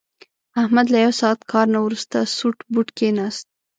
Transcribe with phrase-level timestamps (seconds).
[0.61, 3.45] احمد له یو ساعت کار نه ورسته سوټ بوټ کېناست.